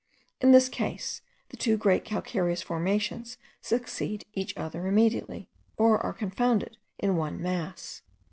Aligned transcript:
In 0.39 0.49
this 0.51 0.67
case 0.67 1.21
the 1.49 1.57
two 1.57 1.77
great 1.77 2.03
calcareous 2.03 2.63
formations 2.63 3.37
succeed 3.61 4.25
each 4.33 4.57
other 4.57 4.87
immediately, 4.87 5.47
or 5.77 5.99
are 6.01 6.11
confounded 6.11 6.77
in 6.97 7.17
one 7.17 7.39
mass. 7.39 8.01